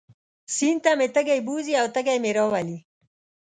سیند 0.55 0.79
ته 0.83 0.91
مې 0.97 1.07
تږی 1.15 1.39
بوځي 1.47 1.73
او 1.81 1.87
تږی 1.95 2.17
مې 2.23 2.31
راولي. 2.37 2.77